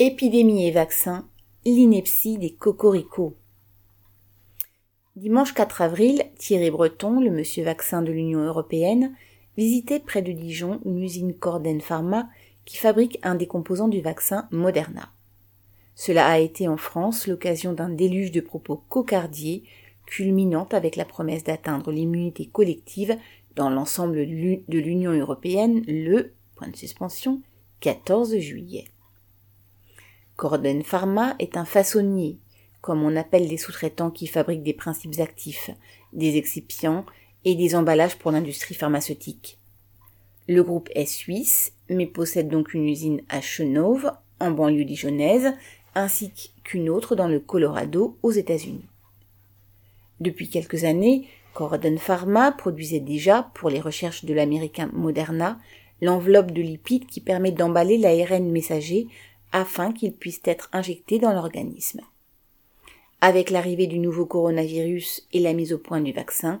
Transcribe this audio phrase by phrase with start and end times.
[0.00, 1.24] Épidémie et vaccin,
[1.64, 3.36] l'ineptie des cocoricots.
[5.14, 9.14] Dimanche 4 avril, Thierry Breton, le monsieur vaccin de l'Union européenne,
[9.56, 12.28] visitait près de Dijon une usine Corden Pharma
[12.64, 15.12] qui fabrique un des composants du vaccin Moderna.
[15.94, 19.62] Cela a été en France l'occasion d'un déluge de propos cocardiers,
[20.06, 23.16] culminant avec la promesse d'atteindre l'immunité collective
[23.54, 27.42] dans l'ensemble de l'Union européenne le, point de suspension,
[27.78, 28.86] 14 juillet.
[30.36, 32.38] Corden Pharma est un façonnier,
[32.80, 35.70] comme on appelle les sous-traitants qui fabriquent des principes actifs,
[36.12, 37.06] des excipients
[37.44, 39.58] et des emballages pour l'industrie pharmaceutique.
[40.48, 45.52] Le groupe est suisse, mais possède donc une usine à Chenauve, en banlieue dijonnaise,
[45.94, 46.32] ainsi
[46.64, 48.84] qu'une autre dans le Colorado, aux États-Unis.
[50.20, 55.58] Depuis quelques années, Corden Pharma produisait déjà, pour les recherches de l'américain Moderna,
[56.02, 59.06] l'enveloppe de lipides qui permet d'emballer l'ARN messager
[59.54, 62.00] afin qu'il puisse être injecté dans l'organisme.
[63.20, 66.58] Avec l'arrivée du nouveau coronavirus et la mise au point du vaccin,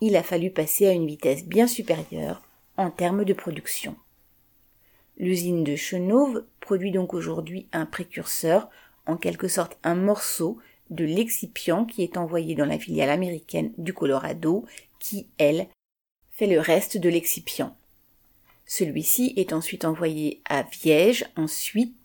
[0.00, 2.42] il a fallu passer à une vitesse bien supérieure
[2.76, 3.96] en termes de production.
[5.18, 8.70] L'usine de Chenauve produit donc aujourd'hui un précurseur,
[9.06, 10.58] en quelque sorte un morceau
[10.90, 14.66] de l'excipient qui est envoyé dans la filiale américaine du Colorado,
[15.00, 15.66] qui, elle,
[16.30, 17.76] fait le reste de l'excipient.
[18.66, 21.96] Celui-ci est ensuite envoyé à Viège, ensuite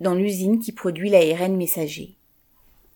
[0.00, 2.14] dans l'usine qui produit l'ARN messager.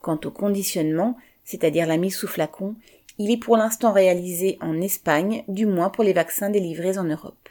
[0.01, 2.75] Quant au conditionnement, c'est-à-dire la mise sous flacon,
[3.19, 7.49] il est pour l'instant réalisé en Espagne, du moins pour les vaccins délivrés en Europe.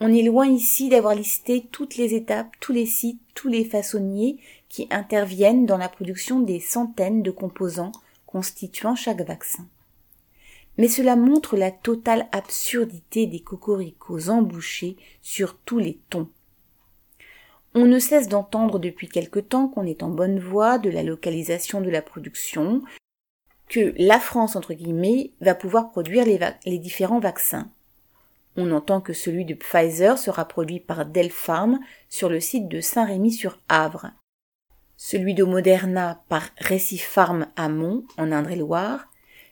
[0.00, 4.38] On est loin ici d'avoir listé toutes les étapes, tous les sites, tous les façonniers
[4.68, 7.92] qui interviennent dans la production des centaines de composants
[8.26, 9.66] constituant chaque vaccin.
[10.76, 16.28] Mais cela montre la totale absurdité des cocoricots embouchés sur tous les tons.
[17.74, 21.80] On ne cesse d'entendre depuis quelque temps qu'on est en bonne voie de la localisation
[21.80, 22.82] de la production,
[23.68, 27.70] que la France, entre guillemets, va pouvoir produire les, différents vaccins.
[28.56, 34.10] On entend que celui de Pfizer sera produit par Delpharm sur le site de Saint-Rémy-sur-Avre,
[34.96, 39.08] celui de Moderna par Récipharm à Mont, en Indre-et-Loire,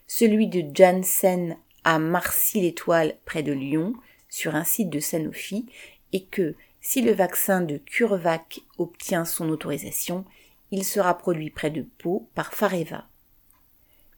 [0.07, 3.93] celui de Janssen à Marcy-l'Étoile près de Lyon,
[4.29, 5.67] sur un site de Sanofi,
[6.13, 6.57] et que,
[6.89, 10.25] si le vaccin de CureVac obtient son autorisation,
[10.71, 13.09] il sera produit près de Pau par Fareva.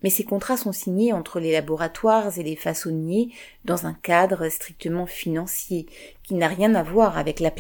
[0.03, 3.31] Mais ces contrats sont signés entre les laboratoires et les façonniers
[3.65, 5.87] dans un cadre strictement financier,
[6.23, 7.51] qui n'a rien à voir avec la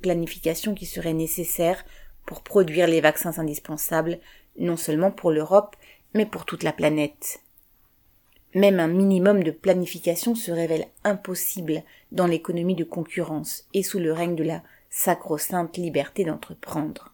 [0.00, 1.84] planification qui serait nécessaire
[2.24, 4.20] pour produire les vaccins indispensables,
[4.58, 5.76] non seulement pour l'Europe,
[6.14, 7.40] mais pour toute la planète.
[8.56, 14.14] Même un minimum de planification se révèle impossible dans l'économie de concurrence et sous le
[14.14, 17.12] règne de la sacro-sainte liberté d'entreprendre.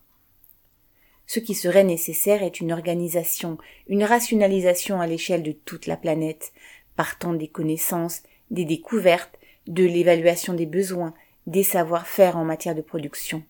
[1.26, 3.58] Ce qui serait nécessaire est une organisation,
[3.88, 6.52] une rationalisation à l'échelle de toute la planète,
[6.94, 8.22] partant des connaissances,
[8.52, 9.36] des découvertes,
[9.66, 11.12] de l'évaluation des besoins,
[11.48, 13.42] des savoir-faire en matière de production.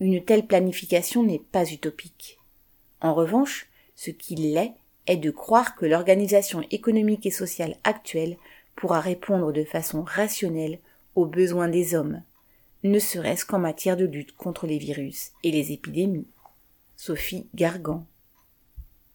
[0.00, 2.38] Une telle planification n'est pas utopique.
[3.00, 4.74] En revanche, ce qu'il l'est,
[5.08, 8.36] est de croire que l'organisation économique et sociale actuelle
[8.76, 10.78] pourra répondre de façon rationnelle
[11.16, 12.22] aux besoins des hommes,
[12.84, 16.28] ne serait-ce qu'en matière de lutte contre les virus et les épidémies.
[16.96, 18.06] Sophie Gargan